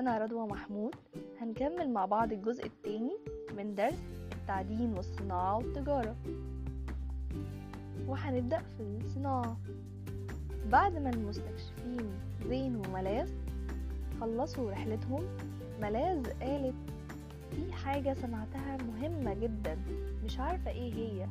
[0.00, 0.94] أنا رضوى محمود.
[1.40, 3.16] هنكمل مع بعض الجزء التاني
[3.56, 6.16] من درس التعدين والصناعة والتجارة.
[8.06, 9.56] وهنبدأ في الصناعة.
[10.72, 12.10] بعد ما المستكشفين
[12.48, 13.30] زين وملاذ
[14.20, 15.22] خلصوا رحلتهم
[15.82, 16.74] ملاذ قالت
[17.50, 19.78] في حاجة سمعتها مهمة جدا
[20.24, 21.26] مش عارفة إيه هي.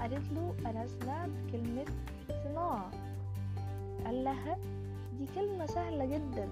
[0.00, 1.84] قالت له أنا سمعت كلمة
[2.44, 2.90] صناعة.
[4.04, 4.58] قال لها
[5.18, 6.48] دي كلمة سهلة جدا.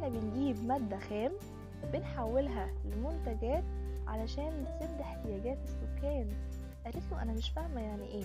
[0.00, 1.32] إحنا بنجيب مادة خام
[1.92, 3.64] بنحولها لمنتجات
[4.06, 6.28] علشان تسد احتياجات السكان.
[6.84, 8.24] قالت له أنا مش فاهمة يعني إيه.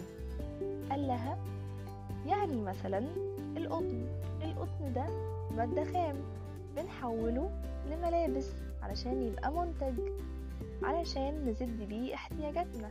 [0.89, 1.37] قال لها
[2.25, 2.99] يعني مثلا
[3.57, 4.05] القطن.
[4.43, 5.05] القطن ده
[5.57, 6.15] مادة خام
[6.75, 7.49] بنحوله
[7.91, 8.51] لملابس
[8.83, 9.99] علشان يبقى منتج
[10.83, 12.89] علشان نسد بيه احتياجاتنا.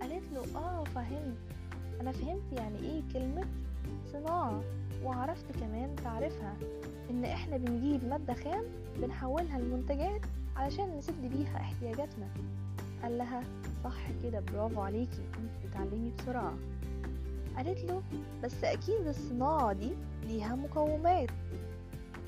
[0.00, 1.36] قالت له آه فهمت.
[2.00, 3.44] أنا فهمت يعني إيه كلمة
[4.12, 4.60] صناعة
[5.04, 6.56] وعرفت كمان تعرفها
[7.18, 8.64] إن إحنا بنجيب مادة خام
[8.96, 10.20] بنحولها لمنتجات
[10.56, 12.28] علشان نسد بيها احتياجاتنا.
[13.02, 13.42] قال لها
[13.84, 16.58] صح كده برافو عليكي انت بتتعلمي بسرعة.
[17.56, 18.02] قالت له
[18.42, 19.90] بس أكيد الصناعة دي
[20.28, 21.30] ليها مقومات.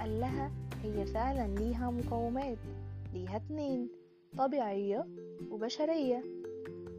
[0.00, 0.50] قال لها
[0.82, 2.58] هي فعلا ليها مقومات
[3.14, 3.88] ليها اتنين
[4.38, 5.06] طبيعية
[5.50, 6.22] وبشرية.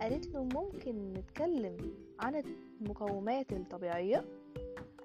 [0.01, 1.77] قالت له ممكن نتكلم
[2.19, 2.43] عن
[2.81, 4.25] المقومات الطبيعية؟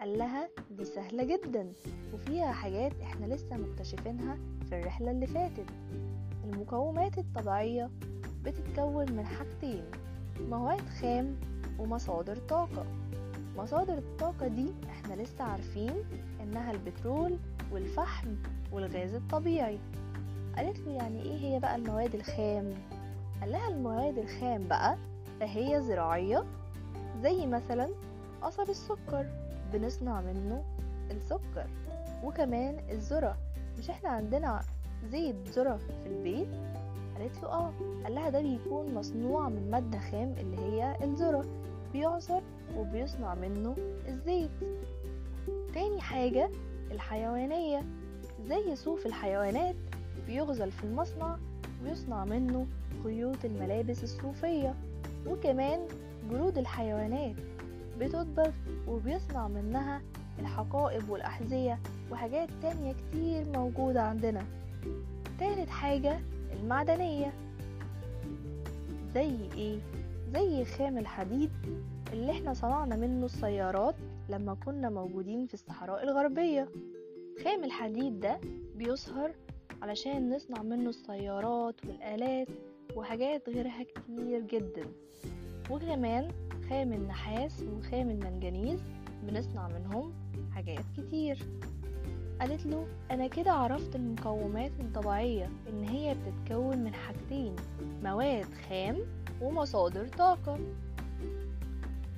[0.00, 1.72] قال لها دي سهلة جدا
[2.14, 4.38] وفيها حاجات إحنا لسه مكتشفينها
[4.68, 5.66] في الرحلة اللي فاتت.
[6.44, 7.90] المقومات الطبيعية
[8.44, 9.84] بتتكون من حاجتين
[10.40, 11.36] مواد خام
[11.78, 12.86] ومصادر طاقة.
[13.56, 15.92] مصادر الطاقة دي إحنا لسه عارفين
[16.42, 17.38] إنها البترول
[17.72, 18.28] والفحم
[18.72, 19.78] والغاز الطبيعي.
[20.56, 22.74] قالت له يعني إيه هي بقى المواد الخام؟
[23.40, 24.96] قال لها المواد الخام بقى
[25.40, 26.44] فهي زراعية
[27.22, 27.88] زي مثلا
[28.42, 29.45] قصب السكر.
[29.72, 30.64] بنصنع منه
[31.10, 31.66] السكر
[32.24, 33.36] وكمان الذرة.
[33.78, 34.60] مش إحنا عندنا
[35.10, 36.48] زيت ذرة في البيت؟
[37.18, 37.72] قالت له آه
[38.04, 41.44] قال لها ده بيكون مصنوع من مادة خام اللي هي الذرة
[41.92, 42.40] بيعصر
[42.76, 43.76] وبيصنع منه
[44.08, 44.50] الزيت.
[45.74, 46.50] تاني حاجة
[46.90, 47.82] الحيوانية.
[48.48, 49.74] زي صوف الحيوانات
[50.26, 51.36] بيغزل في المصنع
[51.84, 52.66] ويصنع منه
[53.04, 54.74] خيوط الملابس الصوفية
[55.26, 55.80] وكمان
[56.30, 57.36] جلود الحيوانات.
[58.00, 58.50] بتدبغ
[58.88, 60.02] وبيصنع منها
[60.38, 61.78] الحقائب والأحذية
[62.12, 64.44] وحاجات تانية كتير موجودة عندنا.
[65.38, 66.20] تالت حاجة
[66.52, 67.32] المعدنية
[69.14, 69.78] زي إيه؟
[70.34, 71.50] زي خام الحديد
[72.12, 73.94] اللي إحنا صنعنا منه السيارات
[74.28, 76.68] لما كنا موجودين في الصحراء الغربية.
[77.44, 78.40] خام الحديد ده
[78.76, 79.32] بيصهر
[79.82, 82.48] علشان نصنع منه السيارات والآلات
[82.96, 84.84] وحاجات غيرها كتير جدا.
[85.70, 86.28] وكمان
[86.68, 88.80] خام النحاس وخام المنجنيز
[89.22, 90.12] بنصنع منهم
[90.54, 91.38] حاجات كتير.
[92.40, 97.56] قالت له أنا كده عرفت المقومات الطبيعية إن هي بتتكون من حاجتين
[98.02, 98.96] مواد خام
[99.42, 100.58] ومصادر طاقة.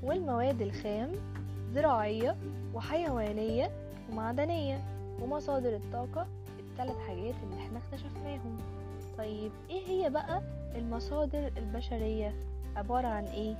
[0.02, 1.12] والمواد الخام
[1.74, 2.36] زراعية
[2.74, 3.70] وحيوانية
[4.10, 4.78] ومعدنية
[5.22, 6.26] ومصادر الطاقة
[6.58, 8.56] الثلاث حاجات اللي إحنا اكتشفناهم.
[9.18, 10.42] طيب إيه هي بقى
[10.74, 12.34] المصادر البشرية؟
[12.76, 13.54] عبارة عن إيه؟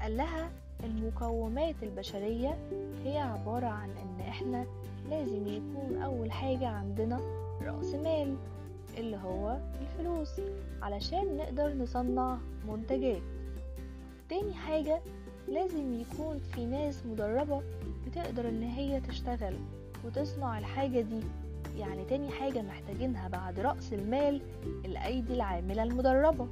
[0.00, 0.50] قال لها
[0.84, 2.58] المقومات البشرية
[3.04, 4.66] هي عبارة عن إن إحنا
[5.10, 7.20] لازم يكون أول حاجة عندنا
[7.62, 8.36] رأس مال
[8.98, 10.40] اللي هو الفلوس
[10.82, 12.38] علشان نقدر نصنع
[12.68, 13.22] منتجات.
[14.28, 15.00] تاني حاجة
[15.48, 17.62] لازم يكون في ناس مدربة
[18.06, 19.54] بتقدر إن هي تشتغل
[20.04, 21.20] وتصنع الحاجة دي.
[21.78, 24.40] يعني تاني حاجة محتاجينها بعد رأس المال
[24.84, 26.48] الأيدي العاملة المدربة.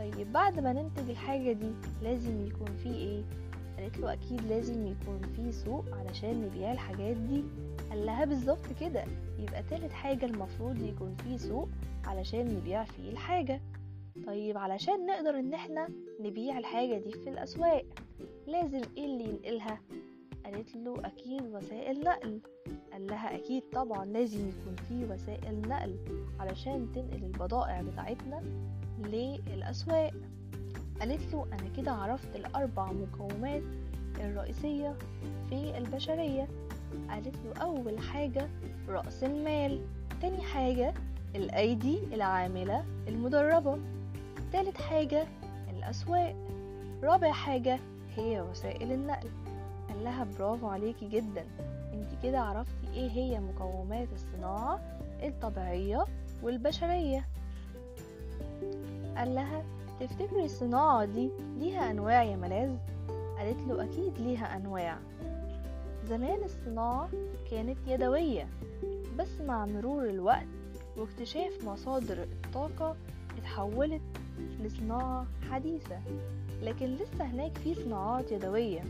[0.00, 1.70] طيب بعد ما ننتج الحاجة دي
[2.02, 3.22] لازم يكون في إيه؟
[3.78, 7.44] قالت له أكيد لازم يكون في سوق علشان نبيع الحاجات دي.
[7.90, 9.04] قال لها بالظبط كده
[9.38, 11.68] يبقى تالت حاجة المفروض يكون في سوق
[12.04, 13.60] علشان نبيع فيه الحاجة.
[14.26, 15.88] طيب علشان نقدر إن إحنا
[16.20, 17.84] نبيع الحاجة دي في الأسواق
[18.46, 19.80] لازم إيه اللي ينقلها؟
[20.44, 22.40] قالت له أكيد وسائل نقل.
[22.92, 25.96] قال لها أكيد طبعا لازم يكون في وسائل نقل
[26.38, 28.42] علشان تنقل البضائع بتاعتنا.
[29.06, 30.12] للأسواق.
[31.00, 33.62] قالت له أنا كده عرفت الأربع مقومات
[34.20, 34.96] الرئيسية
[35.48, 36.48] في البشرية.
[37.10, 38.48] قالت له أول حاجة
[38.88, 39.80] رأس المال.
[40.20, 40.94] تاني حاجة
[41.34, 43.78] الأيدي العاملة المدربة.
[44.52, 45.26] تالت حاجة
[45.70, 46.36] الأسواق.
[47.02, 47.78] رابع حاجة
[48.16, 49.28] هي وسائل النقل.
[49.88, 51.44] قال لها برافو عليكي جدا.
[51.92, 54.80] انت كده عرفتي إيه هي مقومات الصناعة
[55.22, 56.04] الطبيعية
[56.42, 57.24] والبشرية.
[59.20, 59.64] قال لها
[60.00, 62.76] تفتكري الصناعة دي ليها أنواع يا ملاذ؟
[63.38, 64.98] قالت له أكيد ليها أنواع.
[66.04, 67.08] زمان الصناعة
[67.50, 68.48] كانت يدوية
[69.18, 70.46] بس مع مرور الوقت
[70.96, 72.96] واكتشاف مصادر الطاقة
[73.38, 74.02] اتحولت
[74.60, 75.98] لصناعة حديثة
[76.62, 78.84] لكن لسه هناك في صناعات يدوية.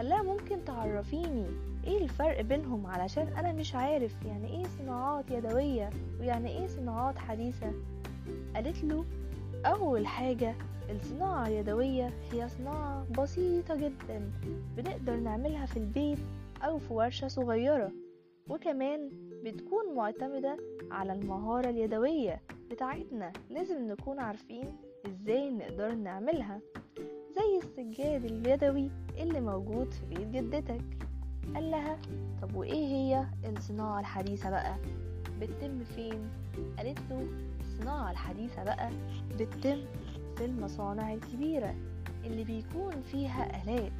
[0.00, 1.46] هلا ممكن تعرفيني
[1.86, 5.90] إيه الفرق بينهم؟ علشان أنا مش عارف يعني إيه صناعات يدوية
[6.20, 7.72] ويعني إيه صناعات حديثة.
[8.54, 9.04] قالت له
[9.66, 10.54] أول حاجة
[10.90, 14.30] الصناعة اليدوية هي صناعة بسيطة جدا
[14.76, 16.18] بنقدر نعملها في البيت
[16.62, 17.92] أو في ورشة صغيرة
[18.48, 19.10] وكمان
[19.44, 20.56] بتكون معتمدة
[20.90, 22.40] على المهارة اليدوية
[22.70, 23.32] بتاعتنا.
[23.50, 24.76] لازم نكون عارفين
[25.06, 26.60] إزاي نقدر نعملها
[27.36, 30.80] زي السجاد اليدوي اللي موجود في بيت جدتك.
[31.54, 31.98] قال لها
[32.42, 33.24] طب وإيه هي
[33.56, 34.76] الصناعة الحديثة بقى؟
[35.40, 36.30] بتتم فين؟
[36.78, 37.26] قالت له
[37.78, 38.90] الصناعة الحديثة بقى
[39.38, 39.78] بتتم
[40.36, 41.74] في المصانع الكبيرة
[42.24, 43.92] اللي بيكون فيها آلات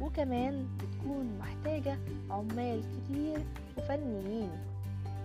[0.00, 1.98] وكمان بتكون محتاجة
[2.30, 3.38] عمال كتير
[3.78, 4.50] وفنيين.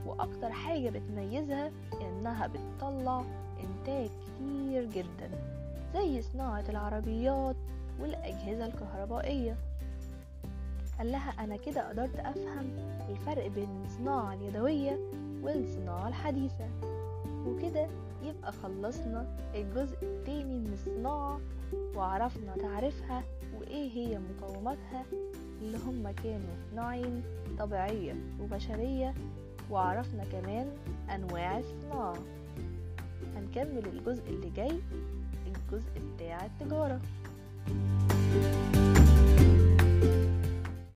[0.06, 1.72] وأكتر حاجة بتميزها
[2.02, 3.24] إنها بتطلع
[3.64, 5.30] إنتاج كتير جدا
[5.94, 7.56] زي صناعة العربيات
[8.00, 9.58] والأجهزة الكهربائية.
[10.98, 12.70] قال لها أنا كده قدرت أفهم
[13.10, 15.00] الفرق بين الصناعة اليدوية
[15.44, 16.68] والصناعة الحديثة.
[17.48, 17.88] وكده
[18.24, 21.40] يبقى خلصنا الجزء التاني من الصناعة
[21.96, 23.24] وعرفنا تعريفها
[23.60, 25.06] وإيه هي مقوماتها
[25.62, 27.24] اللي هما كانوا نوعين
[27.60, 29.14] طبيعية وبشرية
[29.72, 30.68] وعرفنا كمان
[31.16, 32.18] أنواع الصناعة.
[33.36, 34.80] هنكمل الجزء اللي جاي
[35.48, 37.02] الجزء بتاع التجارة.